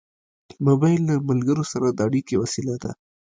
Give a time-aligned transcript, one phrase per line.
[0.67, 2.91] موبایل له ملګرو سره د اړیکې وسیله ده.